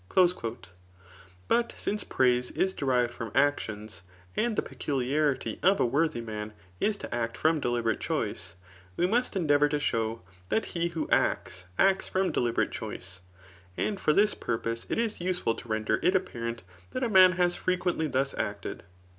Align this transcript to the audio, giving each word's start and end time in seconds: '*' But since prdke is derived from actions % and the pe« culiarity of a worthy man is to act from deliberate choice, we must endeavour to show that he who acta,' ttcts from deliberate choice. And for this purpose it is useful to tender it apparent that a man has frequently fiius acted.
'*' 0.45 0.87
But 1.47 1.75
since 1.77 2.03
prdke 2.03 2.57
is 2.57 2.73
derived 2.73 3.13
from 3.13 3.29
actions 3.35 4.01
% 4.19 4.35
and 4.35 4.55
the 4.55 4.63
pe« 4.63 4.75
culiarity 4.75 5.63
of 5.63 5.79
a 5.79 5.85
worthy 5.85 6.21
man 6.21 6.53
is 6.79 6.97
to 6.97 7.13
act 7.13 7.37
from 7.37 7.59
deliberate 7.59 7.99
choice, 7.99 8.55
we 8.97 9.05
must 9.05 9.35
endeavour 9.35 9.69
to 9.69 9.79
show 9.79 10.23
that 10.49 10.65
he 10.73 10.87
who 10.87 11.07
acta,' 11.11 11.65
ttcts 11.77 12.09
from 12.09 12.31
deliberate 12.31 12.71
choice. 12.71 13.21
And 13.77 13.99
for 13.99 14.11
this 14.11 14.33
purpose 14.33 14.87
it 14.89 14.97
is 14.97 15.21
useful 15.21 15.53
to 15.53 15.67
tender 15.67 15.99
it 16.01 16.15
apparent 16.15 16.63
that 16.93 17.03
a 17.03 17.07
man 17.07 17.33
has 17.33 17.55
frequently 17.55 18.09
fiius 18.09 18.35
acted. 18.39 18.81